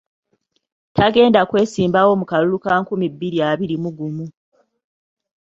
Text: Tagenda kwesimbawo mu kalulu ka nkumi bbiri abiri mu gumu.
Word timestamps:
Tagenda 0.95 1.39
kwesimbawo 1.49 2.11
mu 2.19 2.25
kalulu 2.31 2.57
ka 2.63 2.73
nkumi 2.81 3.07
bbiri 3.13 3.39
abiri 3.49 3.75
mu 3.83 3.89
gumu. 3.97 4.25